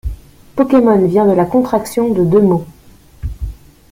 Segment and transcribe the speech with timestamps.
[0.55, 2.65] Pokemon vient de la contraction de deux mots.